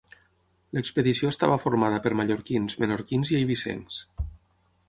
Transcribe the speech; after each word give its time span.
L'expedició 0.77 1.29
estava 1.33 1.59
formada 1.67 2.01
per 2.07 2.13
mallorquins, 2.21 2.79
menorquins 2.85 3.33
i 3.35 3.41
eivissencs. 3.41 4.05